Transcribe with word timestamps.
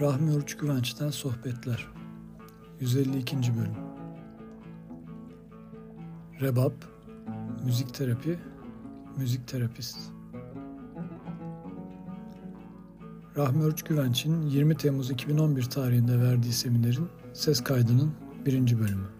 Rahmi 0.00 0.32
Oruç 0.32 0.56
Güvenç'ten 0.56 1.10
Sohbetler 1.10 1.88
152. 2.80 3.36
Bölüm 3.36 3.74
Rebap 6.40 6.72
Müzik 7.64 7.94
Terapi 7.94 8.38
Müzik 9.18 9.48
Terapist 9.48 9.98
Rahmi 13.36 13.64
Oruç 13.64 13.82
Güvenç'in 13.82 14.42
20 14.42 14.76
Temmuz 14.76 15.10
2011 15.10 15.62
tarihinde 15.62 16.20
verdiği 16.20 16.52
seminerin 16.52 17.08
ses 17.32 17.64
kaydının 17.64 18.12
birinci 18.46 18.80
bölümü. 18.80 19.19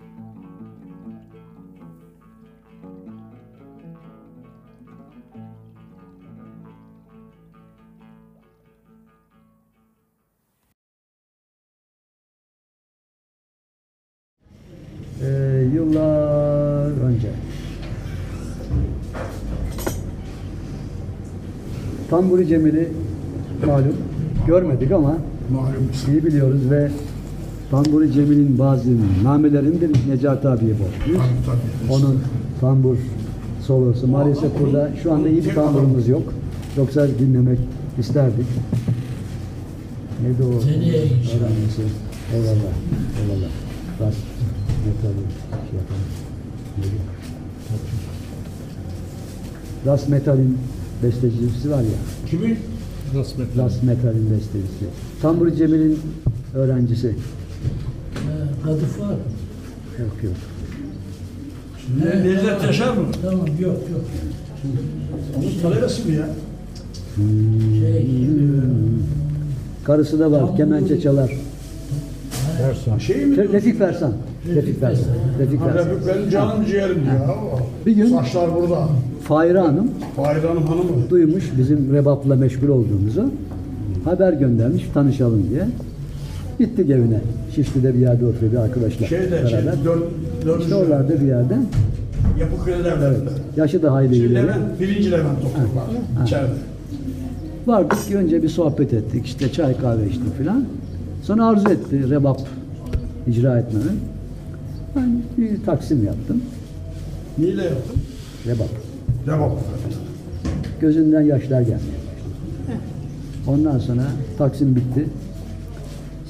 Tamburi 22.10 22.46
Cemil'i 22.46 22.88
malum 23.66 23.96
görmedik 24.46 24.92
ama 24.92 25.16
Malum. 25.52 25.88
iyi 26.08 26.24
biliyoruz 26.24 26.60
ve 26.70 26.90
Tamburi 27.70 28.12
Cemil'in 28.12 28.58
bazı 28.58 28.90
namelerini 29.24 29.80
de 29.80 29.88
Necati 30.08 30.48
abiye 30.48 30.72
borçluyuz. 30.72 31.22
Onun 31.90 32.20
tambur 32.60 32.96
solosu. 33.66 34.06
Maalesef 34.08 34.60
burada 34.60 34.90
şu 35.02 35.12
anda 35.12 35.28
iyi 35.28 35.44
bir 35.44 35.54
tamburumuz 35.54 36.08
yok. 36.08 36.22
Yoksa 36.76 37.08
dinlemek 37.18 37.58
isterdik. 37.98 38.46
Neydi 40.22 40.42
o? 40.42 40.46
Öğrenmesi. 40.46 41.82
Eyvallah. 42.34 42.72
Eyvallah. 43.22 43.50
Rast 44.00 44.18
metali 44.86 45.14
şey 45.70 45.78
yapalım. 45.78 46.04
Rast 49.86 50.08
Metal'in 50.08 50.58
bestecisi 51.02 51.70
var 51.70 51.80
ya. 51.82 51.98
Kimin? 52.30 52.58
Rast 53.58 53.82
Metal'in 53.82 54.30
bestecisi. 54.30 54.84
Tamburi 55.22 55.56
Cemil'in 55.56 55.98
öğrencisi. 56.54 57.08
Ee, 57.08 58.64
Kadıf 58.64 59.00
var. 59.00 59.14
Yok 60.00 60.24
yok. 60.24 60.34
Ne, 62.04 62.24
Necdet 62.24 62.64
Yaşar 62.64 62.96
mı? 62.96 63.06
Tamam 63.22 63.46
yok 63.46 63.60
yok. 63.92 64.04
Onun 65.38 65.62
talebesi 65.62 66.08
mi 66.08 66.14
ya? 66.14 66.28
Şey, 67.80 68.06
Karısı 69.84 70.18
da 70.20 70.32
var. 70.32 70.56
Kemençe 70.56 71.00
çalar. 71.00 71.32
Şey 72.98 73.26
mi? 73.26 73.52
Refik 73.52 73.78
Fersan. 73.78 74.12
Refik 74.48 74.80
Fersan. 74.80 75.04
Refik 75.38 75.60
benim 76.08 76.30
canım 76.30 76.64
ciğerim 76.66 76.98
ya. 77.06 77.34
Bir 77.86 77.92
gün- 77.96 78.06
Saçlar 78.06 78.54
burada. 78.54 78.88
Fahire 79.24 79.58
Hanım 79.58 79.90
Fahir 80.16 80.44
Hanım 80.44 80.62
hanımı. 80.66 81.10
duymuş 81.10 81.44
bizim 81.58 81.92
rebapla 81.94 82.36
meşgul 82.36 82.68
olduğumuzu. 82.68 83.30
Haber 84.04 84.32
göndermiş 84.32 84.84
tanışalım 84.94 85.42
diye. 85.50 85.62
Gittik 86.58 86.90
evine. 86.90 87.20
Şişli'de 87.54 87.94
bir 87.94 87.98
yerde 87.98 88.26
oturuyor 88.26 88.52
bir 88.52 88.56
arkadaşla 88.56 89.06
Şeyde, 89.06 89.32
beraber. 89.32 89.48
şey, 89.48 89.58
dört, 89.84 90.02
dördüncü 90.46 90.62
İşte 90.64 90.74
oralarda 90.74 91.20
bir 91.20 91.26
yerde. 91.26 91.54
yapı 92.40 92.64
kredi 92.64 92.88
evlerinde. 92.88 93.30
Yaşı 93.56 93.82
da 93.82 93.92
hayli 93.92 94.14
Şey, 94.16 94.26
ileri. 94.26 94.34
Levent, 94.34 94.80
birinci 94.80 95.10
Levent 95.10 95.38
otururlar 95.38 96.24
içeride. 96.26 96.50
Vardık 97.66 97.96
önce 98.14 98.42
bir 98.42 98.48
sohbet 98.48 98.92
ettik. 98.92 99.26
işte 99.26 99.52
çay 99.52 99.76
kahve 99.80 100.06
içtik 100.08 100.38
filan. 100.38 100.64
Sonra 101.22 101.46
arzu 101.46 101.68
etti 101.70 102.10
rebap 102.10 102.40
icra 103.26 103.58
etmemi. 103.58 103.84
Ben 104.96 105.22
bir 105.38 105.64
taksim 105.64 106.04
yaptım. 106.04 106.42
Neyle 107.38 107.62
yaptın? 107.64 107.96
Rebap. 108.46 108.68
Devam. 109.26 109.50
Gözünden 110.80 111.22
yaşlar 111.22 111.60
gelmeye 111.60 111.76
başladı. 111.78 112.80
Ondan 113.46 113.78
sonra 113.78 114.02
Taksim 114.38 114.76
bitti. 114.76 115.06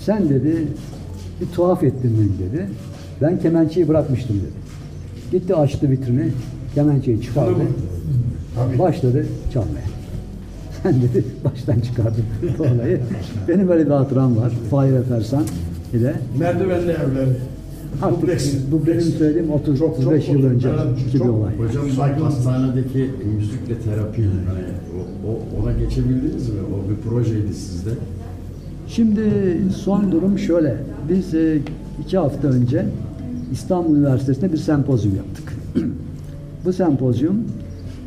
Sen 0.04 0.28
dedi 0.28 0.66
bir 1.40 1.46
tuhaf 1.46 1.82
ettin 1.84 2.16
beni 2.18 2.50
dedi. 2.50 2.68
Ben 3.22 3.38
kemençeyi 3.38 3.88
bırakmıştım 3.88 4.36
dedi. 4.36 4.50
Gitti 5.30 5.54
açtı 5.54 5.90
vitrini, 5.90 6.28
kemençeyi 6.74 7.22
çıkardı. 7.22 7.60
Tabii. 8.54 8.78
Başladı 8.78 9.26
çalmaya. 9.52 9.84
Sen 10.82 10.94
dedi 11.02 11.24
baştan 11.44 11.80
çıkardın 11.80 12.24
olayı. 12.58 13.00
Benim 13.48 13.68
böyle 13.68 13.86
bir 13.86 13.90
hatıram 13.90 14.36
var. 14.36 14.52
Fahir 14.70 15.02
Fersan 15.08 15.44
ile 15.92 16.14
Merdivenli 16.38 16.90
evleri. 16.90 17.36
Artık 18.02 18.22
Dubleks. 18.22 18.54
bu 18.72 18.86
benim 18.86 19.00
söylediğim 19.00 19.48
30-35 19.50 20.32
yıl 20.32 20.44
önce 20.44 20.68
bir 21.14 21.18
çok- 21.18 21.30
olay. 21.30 21.56
Hocam 21.58 21.84
bu 22.20 22.24
hastanedeki 22.24 23.10
müzikle 23.36 23.78
terapi 23.84 24.22
hani 24.22 24.64
o, 24.96 25.30
o- 25.30 25.62
ona 25.62 25.72
geçebildiniz 25.72 26.48
mi? 26.48 26.54
O 26.74 26.90
bir 26.90 27.08
projeydi 27.10 27.54
sizde. 27.54 27.90
Şimdi 28.88 29.20
son 29.76 30.12
durum 30.12 30.38
şöyle. 30.38 30.76
Biz 31.08 31.34
e, 31.34 31.58
iki 32.04 32.18
hafta 32.18 32.48
önce 32.48 32.86
İstanbul 33.52 33.96
Üniversitesi'nde 33.96 34.52
bir 34.52 34.58
sempozyum 34.58 35.16
yaptık. 35.16 35.52
Bu 36.64 36.72
sempozyum 36.72 37.34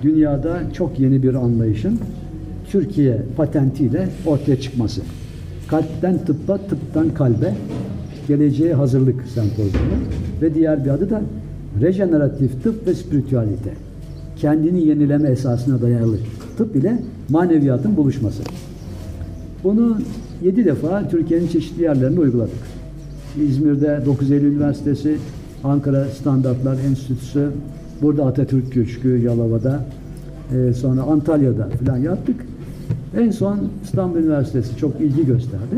dünyada 0.04 0.60
çok 0.74 1.00
yeni 1.00 1.24
bir 1.24 1.34
anlayışın 1.34 2.00
Türkiye 2.72 3.22
patentiyle 3.38 4.10
ortaya 4.26 4.62
çıkması. 4.62 5.02
Kalpten 5.68 6.26
tıbba, 6.26 6.58
tıptan 6.58 7.10
kalbe 7.14 7.54
geleceğe 8.28 8.74
hazırlık 8.74 9.16
sempozyumu 9.34 9.96
ve 10.42 10.56
diğer 10.56 10.86
bir 10.86 10.90
adı 10.90 11.10
da 11.10 11.22
rejeneratif 11.82 12.64
tıp 12.64 12.88
ve 12.88 12.94
spiritüalite. 12.94 13.74
Kendini 14.36 14.88
yenileme 14.88 15.30
esasına 15.30 15.82
dayalı 15.82 16.18
tıp 16.58 16.76
ile 16.76 17.00
maneviyatın 17.30 17.98
buluşması. 17.98 18.44
Bunu 19.64 19.98
7 20.44 20.66
defa 20.66 21.10
Türkiye'nin 21.10 21.48
çeşitli 21.48 21.84
yerlerinde 21.84 22.20
uyguladık. 22.20 22.74
İzmir'de 23.50 24.02
9 24.06 24.32
Eylül 24.32 24.52
Üniversitesi, 24.52 25.18
Ankara 25.64 26.06
Standartlar 26.06 26.78
Enstitüsü, 26.90 27.50
burada 28.02 28.26
Atatürk 28.26 28.74
Köşkü, 28.74 29.18
Yalova'da, 29.18 29.86
e, 30.56 30.74
sonra 30.74 31.02
Antalya'da 31.02 31.70
falan 31.70 31.98
yaptık. 31.98 32.36
En 33.18 33.32
son 33.32 33.60
İstanbul 33.84 34.18
Üniversitesi 34.18 34.78
çok 34.78 35.02
ilgi 35.02 35.26
gösterdi 35.26 35.76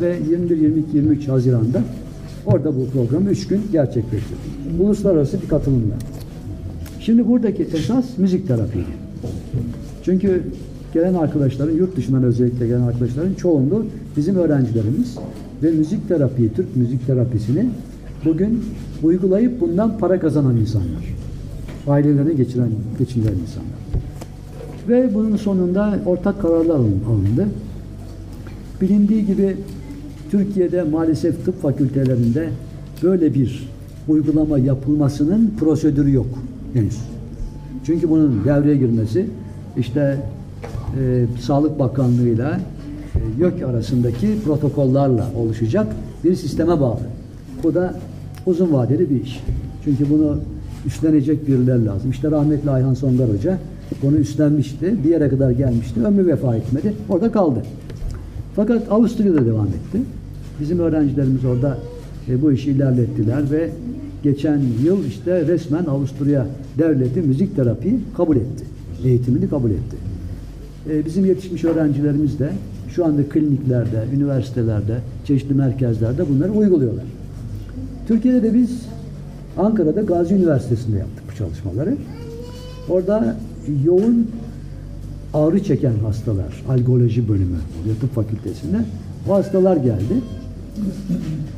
ve 0.00 0.18
21, 0.30 0.56
22, 0.56 0.96
23 0.96 1.28
Haziran'da 1.28 1.82
orada 2.46 2.76
bu 2.76 2.86
programı 2.90 3.30
3 3.30 3.46
gün 3.48 3.60
gerçekleştirdik. 3.72 4.80
Uluslararası 4.80 5.42
bir 5.42 5.48
katılımla. 5.48 5.94
Şimdi 7.00 7.28
buradaki 7.28 7.62
esas 7.62 8.18
müzik 8.18 8.48
terapiydi. 8.48 9.06
Çünkü 10.04 10.42
gelen 10.94 11.14
arkadaşların, 11.14 11.74
yurt 11.74 11.96
dışından 11.96 12.22
özellikle 12.22 12.66
gelen 12.66 12.80
arkadaşların 12.82 13.34
çoğunluğu 13.34 13.86
bizim 14.16 14.36
öğrencilerimiz 14.36 15.18
ve 15.62 15.70
müzik 15.70 16.08
terapiyi, 16.08 16.52
Türk 16.52 16.76
müzik 16.76 17.06
terapisini 17.06 17.66
bugün 18.24 18.64
uygulayıp 19.02 19.60
bundan 19.60 19.98
para 19.98 20.20
kazanan 20.20 20.56
insanlar. 20.56 21.14
Ailelerini 21.88 22.36
geçiren, 22.36 22.68
geçindiren 22.98 23.32
insanlar. 23.32 23.76
Ve 24.88 25.14
bunun 25.14 25.36
sonunda 25.36 25.98
ortak 26.06 26.42
kararlar 26.42 26.74
alın- 26.74 27.00
alındı. 27.08 27.46
Bilindiği 28.80 29.26
gibi 29.26 29.56
Türkiye'de 30.30 30.82
maalesef 30.82 31.44
tıp 31.44 31.62
fakültelerinde 31.62 32.48
böyle 33.02 33.34
bir 33.34 33.68
uygulama 34.08 34.58
yapılmasının 34.58 35.54
prosedürü 35.60 36.12
yok 36.12 36.26
henüz. 36.74 36.98
Çünkü 37.86 38.10
bunun 38.10 38.44
devreye 38.44 38.76
girmesi 38.76 39.26
işte 39.76 40.18
e, 41.00 41.24
Sağlık 41.40 41.78
Bakanlığı'yla 41.78 42.60
e, 43.14 43.42
YÖK 43.42 43.62
arasındaki 43.62 44.36
protokollarla 44.44 45.26
oluşacak 45.36 45.86
bir 46.24 46.34
sisteme 46.34 46.80
bağlı. 46.80 47.00
Bu 47.62 47.74
da 47.74 47.94
uzun 48.46 48.72
vadeli 48.72 49.10
bir 49.10 49.22
iş. 49.22 49.40
Çünkü 49.84 50.10
bunu 50.10 50.38
üstlenecek 50.86 51.48
birileri 51.48 51.86
lazım. 51.86 52.10
İşte 52.10 52.30
rahmetli 52.30 52.70
Ayhan 52.70 52.94
Songar 52.94 53.28
Hoca 53.30 53.58
bunu 54.02 54.16
üstlenmişti. 54.16 55.04
Bir 55.04 55.10
yere 55.10 55.28
kadar 55.28 55.50
gelmişti. 55.50 56.00
Ömrü 56.00 56.26
vefa 56.26 56.56
etmedi. 56.56 56.92
Orada 57.08 57.32
kaldı. 57.32 57.62
Fakat 58.56 58.92
Avusturya'da 58.92 59.46
devam 59.46 59.66
etti. 59.66 59.98
Bizim 60.60 60.78
öğrencilerimiz 60.78 61.44
orada 61.44 61.78
e, 62.28 62.42
bu 62.42 62.52
işi 62.52 62.70
ilerlettiler 62.70 63.50
ve 63.50 63.70
geçen 64.22 64.60
yıl 64.84 65.04
işte 65.04 65.46
resmen 65.46 65.84
Avusturya 65.84 66.46
devleti 66.78 67.20
müzik 67.20 67.56
terapiyi 67.56 68.00
kabul 68.16 68.36
etti. 68.36 68.64
Eğitimini 69.04 69.48
kabul 69.48 69.70
etti. 69.70 69.96
E, 70.90 71.04
bizim 71.04 71.24
yetişmiş 71.24 71.64
öğrencilerimiz 71.64 72.38
de 72.38 72.50
şu 72.88 73.04
anda 73.04 73.22
kliniklerde, 73.28 74.04
üniversitelerde, 74.14 74.98
çeşitli 75.24 75.54
merkezlerde 75.54 76.28
bunları 76.28 76.52
uyguluyorlar. 76.52 77.04
Türkiye'de 78.08 78.42
de 78.42 78.54
biz 78.54 78.82
Ankara'da 79.58 80.02
Gazi 80.02 80.34
Üniversitesi'nde 80.34 80.98
yaptık 80.98 81.24
bu 81.32 81.36
çalışmaları. 81.36 81.96
Orada 82.88 83.36
yoğun 83.84 84.30
ağrı 85.34 85.64
çeken 85.64 85.94
hastalar, 86.02 86.64
algoloji 86.68 87.28
bölümü 87.28 87.56
oluyor 87.82 87.96
fakültesinde. 88.14 88.76
O 89.28 89.34
hastalar 89.34 89.76
geldi. 89.76 90.14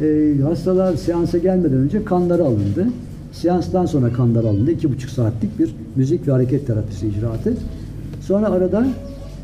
Ee, 0.03 0.35
hastalar 0.43 0.97
seansa 0.97 1.38
gelmeden 1.38 1.79
önce 1.79 2.05
kanları 2.05 2.44
alındı. 2.44 2.87
Seanstan 3.32 3.87
sonra 3.87 4.12
kanlar 4.12 4.44
alındı. 4.44 4.70
iki 4.70 4.93
buçuk 4.93 5.11
saatlik 5.11 5.59
bir 5.59 5.75
müzik 5.97 6.29
ve 6.29 6.32
hareket 6.32 6.67
terapisi 6.67 7.09
icraatı. 7.09 7.55
Sonra 8.20 8.49
arada 8.49 8.87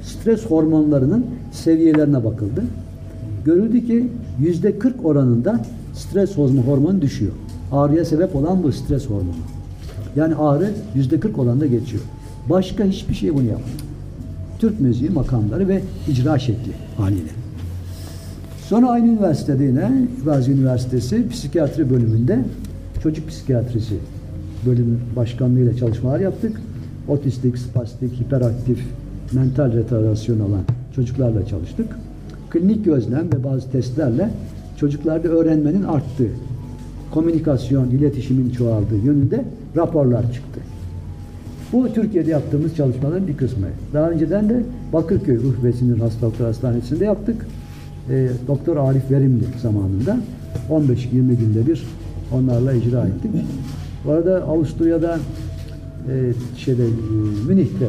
stres 0.03 0.47
hormonlarının 0.47 1.27
seviyelerine 1.53 2.25
bakıldı. 2.25 2.65
Görüldü 3.45 3.87
ki 3.87 4.09
yüzde 4.41 4.79
40 4.79 5.05
oranında 5.05 5.61
stres 5.95 6.37
hormonu 6.37 7.03
düşüyor. 7.03 7.33
Ağrıya 7.73 8.05
sebep 8.05 8.37
olan 8.37 8.63
bu 8.63 8.73
stres 8.73 9.07
hormonu. 9.07 9.45
Yani 10.17 10.35
ağrı 10.35 10.71
yüzde 10.95 11.21
40 11.21 11.39
oranda 11.39 11.67
geçiyor. 11.67 12.03
Başka 12.51 12.85
hiçbir 12.85 13.15
şey 13.15 13.35
bunu 13.35 13.45
yapmıyor. 13.45 13.79
Türk 14.59 14.81
müziği 14.81 15.11
makamları 15.11 15.69
ve 15.69 15.83
icra 16.09 16.39
şekli 16.39 16.73
haliyle. 16.97 17.44
Sonra 18.69 18.91
aynı 18.91 19.07
üniversitede 19.07 19.65
yine 19.65 19.91
Gazi 20.25 20.53
Üniversitesi 20.53 21.29
Psikiyatri 21.29 21.91
bölümünde 21.91 22.39
çocuk 23.03 23.29
psikiyatrisi 23.29 23.95
bölümü 24.67 24.97
başkanlığıyla 25.17 25.77
çalışmalar 25.77 26.21
yaptık. 26.21 26.61
Otistik, 27.09 27.59
spastik, 27.59 28.21
hiperaktif, 28.21 28.79
mental 29.33 29.73
retardasyon 29.73 30.41
olan 30.41 30.63
çocuklarla 30.97 31.47
çalıştık. 31.47 31.87
Klinik 32.51 32.85
gözlem 32.85 33.33
ve 33.33 33.45
bazı 33.45 33.71
testlerle 33.71 34.31
çocuklarda 34.77 35.29
öğrenmenin 35.29 35.83
arttığı, 35.83 36.31
komünikasyon, 37.11 37.91
iletişimin 37.91 38.51
çoğaldığı 38.51 38.99
yönünde 39.05 39.45
raporlar 39.77 40.33
çıktı. 40.33 40.61
Bu 41.73 41.93
Türkiye'de 41.93 42.31
yaptığımız 42.31 42.77
çalışmaların 42.77 43.27
bir 43.27 43.37
kısmı. 43.37 43.67
Daha 43.93 44.11
önceden 44.11 44.49
de 44.49 44.63
Bakırköy 44.93 45.37
Ruh 45.37 46.01
Hastalıkları 46.01 46.49
Hastanesi'nde 46.49 47.05
yaptık. 47.05 47.47
E, 48.11 48.29
Doktor 48.49 48.77
Arif 48.77 49.11
Verimli 49.11 49.45
zamanında 49.63 50.21
15-20 50.71 51.11
günde 51.13 51.67
bir 51.67 51.85
onlarla 52.33 52.73
icra 52.73 53.07
ettik. 53.07 53.31
Bu 54.05 54.13
arada 54.13 54.45
Avusturya'da 54.45 55.19
e, 56.11 56.33
şeyde, 56.57 56.85
e, 56.85 56.89
Münih'te 57.49 57.89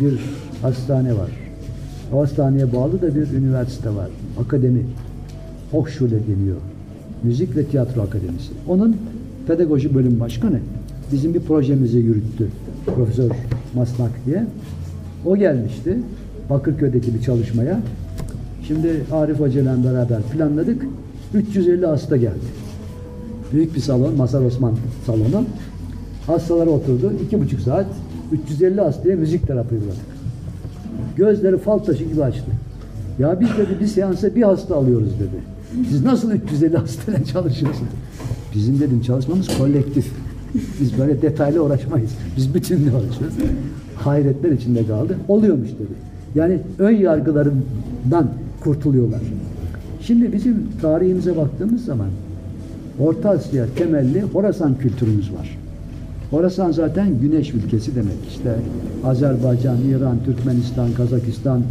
bir 0.00 0.20
hastane 0.62 1.12
var. 1.12 1.30
O 2.12 2.20
hastaneye 2.20 2.72
bağlı 2.72 3.02
da 3.02 3.14
bir 3.14 3.30
üniversite 3.30 3.94
var. 3.94 4.08
Akademi. 4.40 4.82
Hochschule 5.70 6.10
deniyor. 6.10 6.56
Müzik 7.22 7.56
ve 7.56 7.64
Tiyatro 7.64 8.02
Akademisi. 8.02 8.52
Onun 8.68 8.96
pedagoji 9.46 9.94
bölüm 9.94 10.20
başkanı 10.20 10.60
bizim 11.12 11.34
bir 11.34 11.40
projemizi 11.40 11.98
yürüttü. 11.98 12.48
Profesör 12.86 13.30
Masnak 13.74 14.10
diye. 14.26 14.46
O 15.26 15.36
gelmişti 15.36 15.98
Bakırköy'deki 16.50 17.14
bir 17.14 17.22
çalışmaya. 17.22 17.80
Şimdi 18.72 19.04
Arif 19.12 19.40
Hoca 19.40 19.60
ile 19.60 19.84
beraber 19.84 20.22
planladık. 20.22 20.86
350 21.34 21.86
hasta 21.86 22.16
geldi. 22.16 22.46
Büyük 23.52 23.74
bir 23.74 23.80
salon, 23.80 24.16
Masar 24.16 24.42
Osman 24.44 24.74
salonu. 25.06 25.44
Hastalar 26.26 26.66
oturdu. 26.66 27.12
iki 27.26 27.40
buçuk 27.40 27.60
saat 27.60 27.86
350 28.32 28.80
hastaya 28.80 29.16
müzik 29.16 29.46
terapi 29.46 29.74
uyguladık. 29.74 30.00
Gözleri 31.16 31.58
fal 31.58 31.78
taşı 31.78 32.04
gibi 32.04 32.24
açtı. 32.24 32.50
Ya 33.18 33.40
biz 33.40 33.48
dedi 33.48 33.80
bir 33.80 33.86
seansa 33.86 34.34
bir 34.34 34.42
hasta 34.42 34.76
alıyoruz 34.76 35.12
dedi. 35.20 35.42
Siz 35.88 36.04
nasıl 36.04 36.32
350 36.32 36.76
hastayla 36.76 37.24
çalışıyorsunuz? 37.32 37.92
Bizim 38.54 38.80
dedim 38.80 39.00
çalışmamız 39.00 39.58
kolektif. 39.58 40.12
Biz 40.80 40.98
böyle 40.98 41.22
detaylı 41.22 41.64
uğraşmayız. 41.64 42.10
Biz 42.36 42.54
bütünle 42.54 42.90
uğraşıyoruz. 42.90 43.36
Hayretler 43.96 44.50
içinde 44.50 44.86
kaldı. 44.86 45.16
Oluyormuş 45.28 45.68
dedi. 45.68 46.12
Yani 46.34 46.58
ön 46.78 46.96
yargılarından 46.96 48.28
kurtuluyorlar. 48.64 49.20
Şimdi 50.02 50.32
bizim 50.32 50.66
tarihimize 50.82 51.36
baktığımız 51.36 51.84
zaman 51.84 52.08
Orta 53.00 53.30
Asya 53.30 53.66
temelli 53.76 54.22
Horasan 54.22 54.78
kültürümüz 54.78 55.32
var. 55.32 55.58
Horasan 56.30 56.72
zaten 56.72 57.20
güneş 57.20 57.54
ülkesi 57.54 57.94
demek. 57.94 58.16
İşte 58.28 58.54
Azerbaycan, 59.04 59.76
İran, 59.90 60.16
Türkmenistan, 60.24 60.92
Kazakistan, 60.92 61.62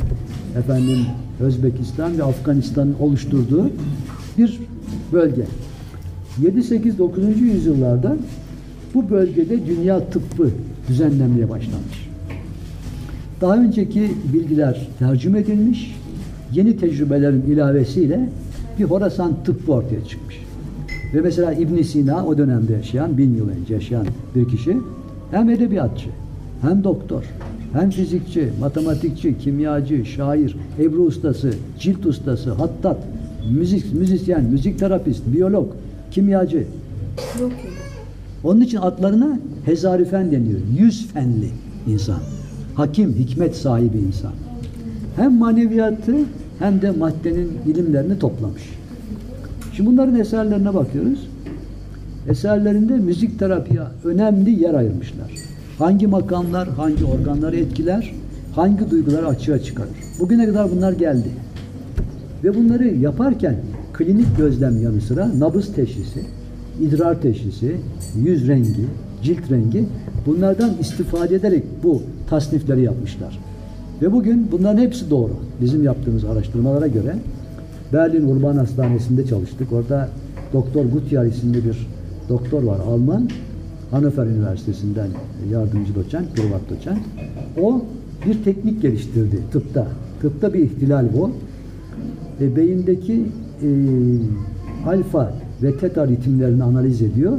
efendim 0.58 1.00
Özbekistan 1.40 2.18
ve 2.18 2.24
Afganistan'ın 2.24 2.96
oluşturduğu 3.00 3.70
bir 4.38 4.60
bölge. 5.14 5.46
7-8-9. 6.42 7.40
yüzyıllarda 7.40 8.18
bu 8.94 9.10
bölgede 9.10 9.68
dünya 9.68 10.00
tıbbı 10.00 10.50
düzenlenmeye 10.90 11.50
başlanmış. 11.50 12.10
Daha 13.42 13.58
önceki 13.58 14.12
bilgiler 14.34 14.88
tercüme 15.00 15.40
edilmiş, 15.40 15.96
yeni 16.54 16.78
tecrübelerin 16.78 17.42
ilavesiyle 17.42 18.30
bir 18.80 18.84
Horasan 18.84 19.34
tıbbı 19.46 19.72
ortaya 19.72 20.06
çıkmış. 20.06 20.42
Ve 21.14 21.22
mesela 21.22 21.54
İbn 21.54 21.82
Sina 21.82 22.26
o 22.26 22.38
dönemde 22.38 22.74
yaşayan, 22.74 23.18
bin 23.18 23.36
yıl 23.36 23.50
önce 23.50 23.74
yaşayan 23.74 24.06
bir 24.36 24.48
kişi 24.48 24.78
hem 25.32 25.50
edebiyatçı, 25.50 26.10
hem 26.62 26.84
doktor, 26.84 27.24
hem 27.74 27.90
fizikçi, 27.90 28.50
matematikçi, 28.60 29.38
kimyacı, 29.38 30.06
şair, 30.06 30.56
ebru 30.80 31.02
ustası, 31.02 31.54
cilt 31.80 32.06
ustası, 32.06 32.52
hattat, 32.52 32.98
müzik, 33.52 33.94
müzisyen, 33.94 34.44
müzik 34.44 34.80
terapist, 34.80 35.22
biyolog, 35.28 35.68
kimyacı. 36.12 36.64
Onun 38.44 38.62
için 38.62 38.78
adlarına 38.78 39.40
hezarifen 39.66 40.32
deniyor. 40.32 40.60
Yüz 40.80 41.08
fenli 41.08 41.50
insan. 41.88 42.20
Hakim, 42.76 43.14
hikmet 43.14 43.56
sahibi 43.56 43.98
insan. 43.98 44.32
Hem 45.16 45.38
maneviyatı 45.38 46.16
hem 46.62 46.82
de 46.82 46.92
maddenin 46.92 47.52
ilimlerini 47.68 48.20
toplamış. 48.20 48.62
Şimdi 49.74 49.90
bunların 49.90 50.20
eserlerine 50.20 50.74
bakıyoruz. 50.74 51.28
Eserlerinde 52.30 52.94
müzik 52.94 53.40
terapiye 53.40 53.82
önemli 54.04 54.64
yer 54.64 54.74
ayırmışlar. 54.74 55.32
Hangi 55.78 56.08
makamlar, 56.08 56.70
hangi 56.70 57.06
organları 57.06 57.58
etkiler, 57.58 58.14
hangi 58.56 58.92
duyguları 58.92 59.28
açığa 59.28 59.60
çıkarır. 59.60 59.90
Bugüne 60.20 60.46
kadar 60.46 60.72
bunlar 60.72 60.94
geldi. 60.94 61.30
Ve 62.44 62.56
bunları 62.56 62.88
yaparken 62.88 63.56
klinik 63.94 64.38
gözlem 64.38 64.82
yanı 64.82 65.02
sıra 65.02 65.40
nabız 65.40 65.74
teşhisi, 65.74 66.20
idrar 66.82 67.22
teşhisi, 67.22 67.76
yüz 68.24 68.48
rengi, 68.48 68.86
cilt 69.24 69.52
rengi 69.52 69.86
bunlardan 70.26 70.72
istifade 70.80 71.36
ederek 71.36 71.64
bu 71.84 72.02
tasnifleri 72.30 72.82
yapmışlar. 72.82 73.40
Ve 74.02 74.12
bugün 74.12 74.48
bunların 74.52 74.82
hepsi 74.82 75.10
doğru. 75.10 75.32
Bizim 75.62 75.84
yaptığımız 75.84 76.26
araştırmalara 76.26 76.88
göre 76.88 77.16
Berlin 77.94 78.28
Urban 78.28 78.58
Hastanesi'nde 78.58 79.26
çalıştık. 79.26 79.74
Orada 79.74 80.10
Doktor 80.54 80.86
Gutjahr 80.86 81.26
isimli 81.26 81.66
bir 81.66 81.88
doktor 82.30 82.64
var 82.64 82.80
Alman. 82.80 83.30
Hannover 83.92 84.26
Üniversitesi'nden 84.26 85.08
yardımcı 85.52 85.96
doçent, 85.96 86.36
privat 86.36 86.70
doçent. 86.70 87.00
O 87.62 87.82
bir 88.26 88.44
teknik 88.44 88.82
geliştirdi 88.82 89.40
tıpta. 89.52 89.88
Tıpta 90.22 90.54
bir 90.54 90.60
ihtilal 90.60 91.06
bu. 91.18 91.32
E, 92.42 92.56
beyindeki 92.56 93.26
e, 93.64 93.70
alfa 94.88 95.34
ve 95.64 95.78
teta 95.78 96.08
ritimlerini 96.08 96.64
analiz 96.64 97.02
ediyor. 97.02 97.38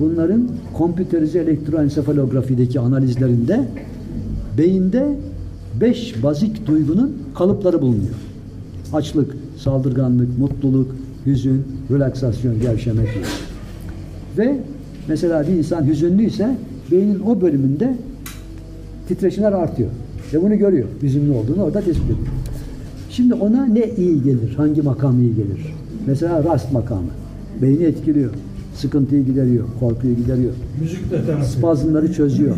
Bunların 0.00 0.48
kompüterize 0.74 1.38
elektroensefalografideki 1.38 2.80
analizlerinde 2.80 3.64
beyinde 4.58 5.16
beş 5.80 6.22
bazik 6.22 6.66
duygunun 6.66 7.16
kalıpları 7.34 7.82
bulunuyor. 7.82 8.14
Açlık, 8.92 9.36
saldırganlık, 9.58 10.38
mutluluk, 10.38 10.94
hüzün, 11.26 11.62
relaksasyon, 11.90 12.60
gevşemek 12.60 13.14
gibi. 13.14 13.24
Ve 14.38 14.60
mesela 15.08 15.42
bir 15.48 15.52
insan 15.52 15.86
hüzünlüyse 15.86 16.56
beynin 16.90 17.20
o 17.20 17.40
bölümünde 17.40 17.96
titreşimler 19.08 19.52
artıyor. 19.52 19.88
Ve 20.32 20.42
bunu 20.42 20.58
görüyor. 20.58 20.88
Hüzünlü 21.02 21.30
olduğunu 21.32 21.62
orada 21.62 21.80
tespit 21.80 22.04
ediyor. 22.04 22.18
Şimdi 23.10 23.34
ona 23.34 23.66
ne 23.66 23.90
iyi 23.96 24.22
gelir? 24.22 24.54
Hangi 24.56 24.82
makam 24.82 25.20
iyi 25.20 25.34
gelir? 25.34 25.74
Mesela 26.06 26.44
rast 26.44 26.72
makamı. 26.72 27.08
Beyni 27.62 27.84
etkiliyor. 27.84 28.30
Sıkıntıyı 28.76 29.24
gideriyor. 29.24 29.64
Korkuyu 29.80 30.16
gideriyor. 30.16 30.52
Müzik 30.80 31.10
de 31.10 31.26
terapi. 31.26 31.46
Spazmları 31.46 32.12
çözüyor. 32.12 32.56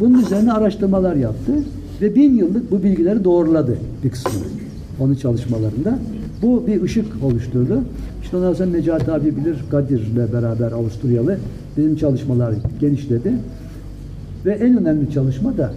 Bunun 0.00 0.18
üzerine 0.18 0.52
araştırmalar 0.52 1.16
yaptı. 1.16 1.52
Ve 2.00 2.14
bin 2.14 2.36
yıllık 2.36 2.70
bu 2.70 2.82
bilgileri 2.82 3.24
doğruladı 3.24 3.78
bir 4.04 4.10
kısmını. 4.10 4.44
Onun 5.00 5.14
çalışmalarında. 5.14 5.98
Bu 6.42 6.66
bir 6.66 6.82
ışık 6.82 7.06
oluşturdu. 7.22 7.80
İşte 8.22 8.36
ondan 8.36 8.52
sonra 8.52 8.70
Necati 8.70 9.12
abi 9.12 9.36
bilir 9.36 9.56
Kadir'le 9.70 10.32
beraber 10.32 10.72
Avusturyalı 10.72 11.38
bizim 11.76 11.96
çalışmalar 11.96 12.54
genişledi. 12.80 13.32
Ve 14.44 14.52
en 14.52 14.78
önemli 14.78 15.10
çalışma 15.10 15.56
da 15.56 15.72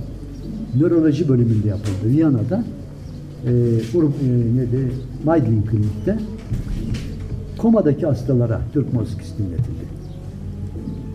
nöroloji 0.80 1.30
bölümünde 1.30 1.68
yapıldı. 1.68 2.06
Viyana'da 2.06 2.64
e, 3.46 3.52
Ur, 3.98 4.04
e, 4.04 4.08
neydi? 4.58 4.92
Meidling 5.26 5.70
Klinik'te 5.70 6.20
komadaki 7.58 8.06
hastalara 8.06 8.62
Türk 8.74 8.94
musikisi 8.94 9.38
dinletildi. 9.38 9.88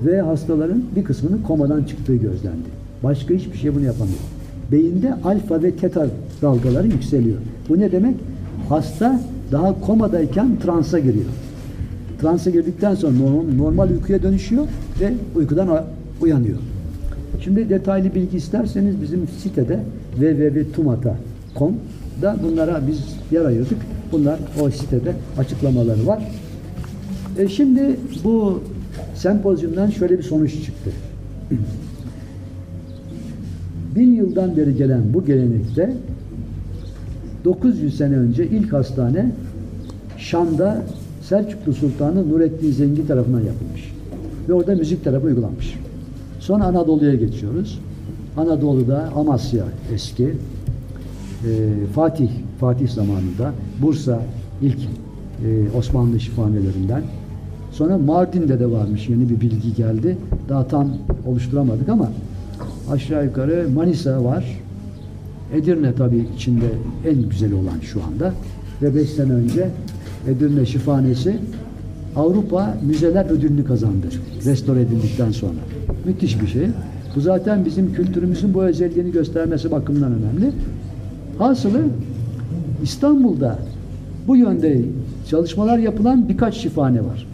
Ve 0.05 0.21
hastaların 0.21 0.83
bir 0.97 1.05
kısmının 1.05 1.43
komadan 1.43 1.85
çıktığı 1.85 2.15
gözlendi. 2.17 2.69
Başka 3.03 3.35
hiçbir 3.35 3.59
şey 3.59 3.75
bunu 3.75 3.85
yapamıyor. 3.85 4.19
Beyinde 4.73 5.15
alfa 5.25 5.63
ve 5.63 5.77
teta 5.77 6.07
dalgaları 6.43 6.87
yükseliyor. 6.87 7.39
Bu 7.69 7.81
ne 7.81 7.93
demek? 7.93 8.15
Hasta 8.69 9.21
daha 9.53 9.81
komadayken 9.81 10.59
transa 10.63 10.99
giriyor. 10.99 11.25
Transa 12.21 12.51
girdikten 12.51 12.95
sonra 12.95 13.15
normal, 13.57 13.91
uykuya 13.91 14.23
dönüşüyor 14.23 14.67
ve 15.01 15.13
uykudan 15.37 15.85
uyanıyor. 16.21 16.59
Şimdi 17.45 17.71
detaylı 17.71 18.15
bilgi 18.15 18.37
isterseniz 18.37 19.03
bizim 19.03 19.29
sitede 19.43 19.81
www.tumata.com.da 20.21 22.37
bunlara 22.43 22.81
biz 22.89 22.99
yer 23.31 23.45
ayırdık. 23.45 23.79
Bunlar 24.13 24.39
o 24.61 24.71
sitede 24.71 25.13
açıklamaları 25.39 26.07
var. 26.07 26.23
E 27.39 27.49
şimdi 27.49 27.97
bu 28.25 28.63
sempozyumdan 29.15 29.91
şöyle 29.91 30.19
bir 30.19 30.23
sonuç 30.23 30.65
çıktı. 30.65 30.91
Bin 34.03 34.15
yıldan 34.15 34.57
beri 34.57 34.77
gelen 34.77 35.03
bu 35.15 35.25
gelenekte 35.25 35.97
900 37.45 37.97
sene 37.97 38.17
önce 38.17 38.47
ilk 38.47 38.73
hastane 38.73 39.33
Şam'da 40.19 40.83
Selçuklu 41.23 41.73
Sultanı 41.73 42.29
Nurettin 42.29 42.73
Zengi 42.73 43.07
tarafından 43.07 43.41
yapılmış. 43.41 43.93
Ve 44.49 44.53
orada 44.53 44.75
müzik 44.75 45.05
tarafı 45.05 45.27
uygulanmış. 45.27 45.79
Sonra 46.41 46.65
Anadolu'ya 46.65 47.15
geçiyoruz. 47.15 47.81
Anadolu'da 48.37 49.09
Amasya 49.17 49.65
eski, 49.95 50.25
e, 50.25 50.33
Fatih, 51.95 52.31
Fatih 52.61 52.89
zamanında, 52.89 53.53
Bursa 53.83 54.23
ilk 54.63 54.79
e, 54.79 55.77
Osmanlı 55.79 56.21
şifanelerinden. 56.21 57.03
Sonra 57.73 57.99
Mardin'de 57.99 58.61
de 58.61 58.71
varmış 58.71 59.09
yeni 59.09 59.31
bir 59.31 59.41
bilgi 59.41 59.75
geldi. 59.75 60.17
Daha 60.49 60.69
tam 60.69 60.89
oluşturamadık 61.27 61.89
ama 61.89 62.09
aşağı 62.91 63.25
yukarı 63.25 63.69
Manisa 63.75 64.25
var. 64.25 64.45
Edirne 65.55 65.95
tabii 65.95 66.27
içinde 66.37 66.67
en 67.09 67.29
güzeli 67.29 67.55
olan 67.55 67.81
şu 67.83 68.05
anda. 68.05 68.33
Ve 68.83 68.95
5 68.95 69.11
sene 69.11 69.33
önce 69.33 69.69
Edirne 70.29 70.67
Şifanesi 70.67 71.39
Avrupa 72.17 72.77
Müzeler 72.87 73.31
Ödülünü 73.31 73.65
kazandı. 73.65 74.07
Restore 74.45 74.81
edildikten 74.81 75.31
sonra. 75.31 75.59
Müthiş 76.07 76.41
bir 76.41 76.47
şey. 76.47 76.67
Bu 77.17 77.21
zaten 77.21 77.65
bizim 77.65 77.93
kültürümüzün 77.95 78.55
bu 78.55 78.63
özelliğini 78.63 79.13
göstermesi 79.13 79.71
bakımından 79.71 80.13
önemli. 80.13 80.53
Hasılı 81.39 81.83
İstanbul'da 82.83 83.59
bu 84.27 84.37
yönde 84.37 84.81
çalışmalar 85.31 85.79
yapılan 85.79 86.29
birkaç 86.29 86.57
şifane 86.57 87.01
var. 87.01 87.27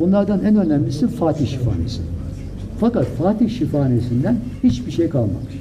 Bunlardan 0.00 0.44
en 0.44 0.56
önemlisi 0.56 1.08
Fatih 1.08 1.46
Şifanesi. 1.46 2.00
Fakat 2.80 3.06
Fatih 3.06 3.58
Şifanesi'nden 3.58 4.36
hiçbir 4.62 4.92
şey 4.92 5.08
kalmamış. 5.08 5.60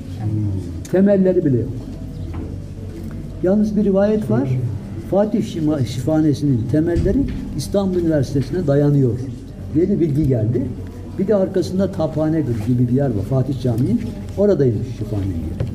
Temelleri 0.91 1.45
bile 1.45 1.57
yok. 1.57 1.72
Yalnız 3.43 3.77
bir 3.77 3.84
rivayet 3.84 4.31
var. 4.31 4.50
Fatih 5.12 5.43
Şifanesi'nin 5.88 6.62
temelleri 6.72 7.17
İstanbul 7.57 8.00
Üniversitesi'ne 8.00 8.67
dayanıyor 8.67 9.19
diye 9.74 9.89
bir 9.89 10.00
bilgi 10.00 10.27
geldi. 10.27 10.65
Bir 11.19 11.27
de 11.27 11.36
arkasında 11.36 11.91
Taphane 11.91 12.41
gibi 12.41 12.88
bir 12.88 12.93
yer 12.93 13.07
var. 13.07 13.24
Fatih 13.29 13.62
Camii. 13.62 13.98
Oradaymış 14.38 14.88
şifanenin 14.98 15.27
yeri. 15.27 15.69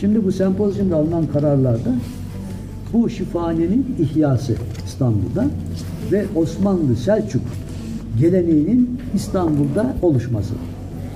Şimdi 0.00 0.24
bu 0.24 0.32
sempozyumda 0.32 0.96
alınan 0.96 1.26
kararlarda 1.26 1.94
bu 2.92 3.10
şifanenin 3.10 3.96
ihyası 3.98 4.54
İstanbul'da 4.86 5.46
ve 6.12 6.24
Osmanlı 6.36 6.96
Selçuk 6.96 7.42
geleneğinin 8.20 8.98
İstanbul'da 9.14 9.94
oluşması 10.02 10.54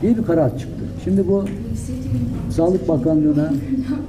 diye 0.02 0.16
bir 0.16 0.22
karar 0.22 0.58
çıktı. 0.58 0.84
Şimdi 1.04 1.28
bu 1.28 1.44
Sağlık 2.50 2.88
Bakanlığı'na, 2.88 3.52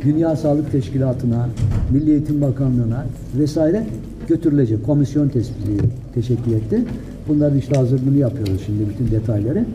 Dünya 0.02 0.36
Sağlık 0.36 0.72
Teşkilatı'na, 0.72 1.50
Milli 1.92 2.12
Eğitim 2.12 2.42
Bakanlığı'na 2.42 3.06
vesaire 3.38 3.88
götürülecek. 4.28 4.86
Komisyon 4.86 5.30
tespiti 5.30 5.86
teşekkür 6.14 6.52
etti. 6.52 6.84
Bunların 7.28 7.58
işte 7.58 7.76
hazırlığını 7.76 8.18
yapıyoruz 8.18 8.62
şimdi 8.66 8.84
bütün 8.90 9.12
detayları. 9.12 9.66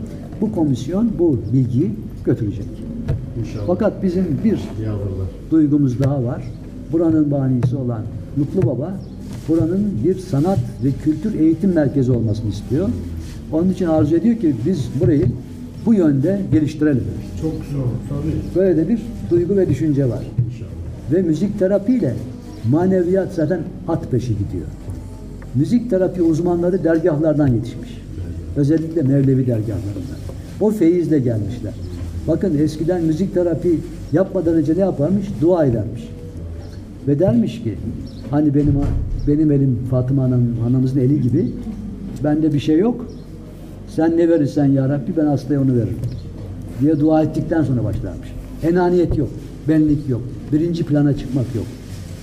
Bu 0.41 0.51
komisyon 0.51 1.11
bu 1.19 1.39
bilgiyi 1.53 1.91
götürecek. 2.25 2.65
İnşallah. 3.39 3.63
Fakat 3.67 4.03
bizim 4.03 4.25
bir 4.43 4.59
İyi 4.79 4.89
alırlar. 4.89 5.27
duygumuz 5.51 5.99
daha 5.99 6.23
var. 6.23 6.43
Buranın 6.91 7.31
banisi 7.31 7.75
olan 7.75 8.01
Mutlu 8.37 8.69
Baba 8.69 8.93
buranın 9.47 9.87
bir 10.05 10.19
sanat 10.19 10.59
ve 10.83 10.89
kültür 11.03 11.39
eğitim 11.39 11.73
merkezi 11.73 12.11
olmasını 12.11 12.49
istiyor. 12.49 12.89
Onun 13.51 13.69
için 13.69 13.85
arzu 13.85 14.15
ediyor 14.15 14.35
ki 14.35 14.55
biz 14.65 14.89
burayı 15.01 15.25
bu 15.85 15.93
yönde 15.93 16.41
geliştirelim. 16.51 17.03
Çok 17.41 17.51
güzel 17.61 17.81
tabii. 18.09 18.55
Böyle 18.55 18.77
de 18.77 18.89
bir 18.89 18.99
duygu 19.29 19.55
ve 19.57 19.69
düşünce 19.69 20.09
var. 20.09 20.23
Ve 21.13 21.21
müzik 21.21 21.59
terapiyle 21.59 22.13
maneviyat 22.69 23.33
zaten 23.33 23.59
at 23.87 24.11
peşi 24.11 24.27
gidiyor. 24.27 24.67
Müzik 25.55 25.89
terapi 25.89 26.21
uzmanları 26.21 26.83
dergahlardan 26.83 27.47
yetişmiş. 27.47 28.01
Özellikle 28.55 29.01
Mevlevi 29.01 29.47
dergahlarından. 29.47 30.17
O 30.61 30.71
feyizle 30.71 31.19
gelmişler. 31.19 31.73
Bakın 32.27 32.57
eskiden 32.57 33.03
müzik 33.03 33.33
terapi 33.33 33.79
yapmadan 34.13 34.53
önce 34.53 34.75
ne 34.75 34.79
yaparmış? 34.79 35.27
Dua 35.41 35.65
edermiş. 35.65 36.09
Ve 37.07 37.19
dermiş 37.19 37.63
ki 37.63 37.75
hani 38.31 38.55
benim 38.55 38.75
benim 39.27 39.51
elim 39.51 39.79
Fatıma 39.91 40.23
Anam, 40.23 40.41
anamızın 40.67 40.99
eli 40.99 41.21
gibi 41.21 41.51
bende 42.23 42.53
bir 42.53 42.59
şey 42.59 42.79
yok. 42.79 43.05
Sen 43.87 44.17
ne 44.17 44.29
verirsen 44.29 44.65
ya 44.65 44.89
Rabbi 44.89 45.17
ben 45.17 45.25
hastaya 45.25 45.61
onu 45.61 45.75
veririm. 45.75 45.97
Diye 46.81 46.99
dua 46.99 47.23
ettikten 47.23 47.63
sonra 47.63 47.83
başlarmış. 47.83 48.33
Enaniyet 48.63 49.17
yok, 49.17 49.29
benlik 49.67 50.09
yok, 50.09 50.21
birinci 50.51 50.83
plana 50.83 51.17
çıkmak 51.17 51.55
yok. 51.55 51.65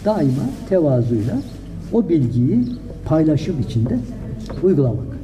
Daima 0.05 0.43
tevazuyla 0.69 1.39
o 1.93 2.09
bilgiyi 2.09 2.65
paylaşım 3.05 3.61
içinde 3.61 3.99
uygulamak. 4.63 5.15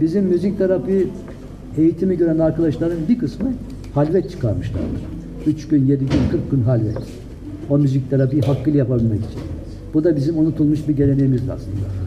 Bizim 0.00 0.24
müzik 0.24 0.58
terapi 0.58 1.08
eğitimi 1.78 2.16
gören 2.16 2.38
arkadaşların 2.38 2.98
bir 3.08 3.18
kısmı 3.18 3.48
halvet 3.94 4.30
çıkarmışlardır. 4.30 5.00
Üç 5.46 5.68
gün, 5.68 5.86
yedi 5.86 6.00
gün, 6.00 6.30
kırk 6.30 6.50
gün 6.50 6.62
halvet. 6.62 6.98
O 7.70 7.78
müzik 7.78 8.10
terapiyi 8.10 8.42
hakkıyla 8.42 8.78
yapabilmek 8.78 9.18
için. 9.20 9.40
Bu 9.96 10.04
da 10.04 10.16
bizim 10.16 10.38
unutulmuş 10.38 10.88
bir 10.88 10.96
geleneğimiz 10.96 11.48
aslında. 11.48 12.05